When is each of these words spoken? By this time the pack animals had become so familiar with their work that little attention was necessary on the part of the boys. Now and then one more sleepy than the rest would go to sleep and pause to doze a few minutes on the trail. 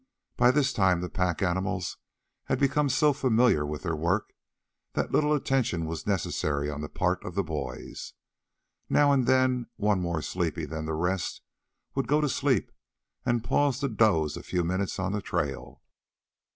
By 0.35 0.49
this 0.49 0.73
time 0.73 1.01
the 1.01 1.11
pack 1.11 1.43
animals 1.43 1.97
had 2.45 2.59
become 2.59 2.89
so 2.89 3.13
familiar 3.13 3.63
with 3.67 3.83
their 3.83 3.95
work 3.95 4.33
that 4.93 5.11
little 5.11 5.31
attention 5.31 5.85
was 5.85 6.07
necessary 6.07 6.71
on 6.71 6.81
the 6.81 6.89
part 6.89 7.23
of 7.23 7.35
the 7.35 7.43
boys. 7.43 8.13
Now 8.89 9.11
and 9.11 9.27
then 9.27 9.67
one 9.75 10.01
more 10.01 10.23
sleepy 10.23 10.65
than 10.65 10.85
the 10.87 10.95
rest 10.95 11.41
would 11.93 12.07
go 12.07 12.19
to 12.19 12.29
sleep 12.29 12.71
and 13.27 13.43
pause 13.43 13.79
to 13.81 13.89
doze 13.89 14.35
a 14.35 14.41
few 14.41 14.63
minutes 14.63 14.97
on 14.97 15.11
the 15.11 15.21
trail. 15.21 15.83